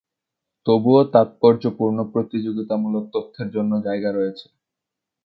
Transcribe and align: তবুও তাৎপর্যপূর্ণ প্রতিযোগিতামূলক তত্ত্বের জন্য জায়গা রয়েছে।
তবুও 0.65 1.01
তাৎপর্যপূর্ণ 1.13 1.97
প্রতিযোগিতামূলক 2.13 3.03
তত্ত্বের 3.13 3.47
জন্য 3.51 3.71
জায়গা 3.83 4.09
রয়েছে। 4.11 4.45